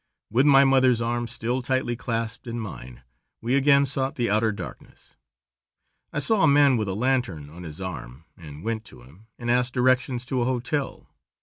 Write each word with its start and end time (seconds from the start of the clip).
With 0.31 0.47
my 0.47 0.65
mother's 0.65 0.99
arm 0.99 1.27
still 1.27 1.61
tightly 1.61 1.95
clasped 1.95 2.47
in 2.47 2.59
mine, 2.59 3.03
we 3.39 3.53
again 3.53 3.85
sought 3.85 4.15
the 4.15 4.31
outer 4.31 4.51
darkness. 4.51 5.15
I 6.11 6.17
saw 6.17 6.41
a 6.41 6.47
man 6.47 6.75
with 6.75 6.87
a 6.89 6.95
lantern 6.95 7.51
on 7.51 7.61
his 7.61 7.79
arm, 7.79 8.25
and 8.35 8.63
went 8.63 8.83
to 8.85 9.03
him 9.03 9.27
and 9.37 9.51
asked 9.51 9.73
directions 9.75 10.25
to 10.25 10.41
a 10.41 10.45
hotel. 10.45 11.07